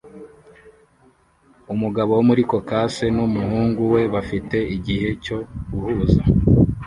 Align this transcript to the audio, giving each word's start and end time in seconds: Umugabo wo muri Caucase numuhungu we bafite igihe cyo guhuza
Umugabo 1.73 2.09
wo 2.17 2.23
muri 2.29 2.41
Caucase 2.49 3.05
numuhungu 3.15 3.81
we 3.93 4.01
bafite 4.13 4.57
igihe 4.75 5.09
cyo 5.23 5.37
guhuza 5.71 6.21